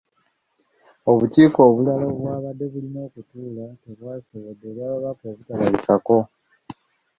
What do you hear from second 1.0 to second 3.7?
Obukiiko obulala obwabadde bulina okutuula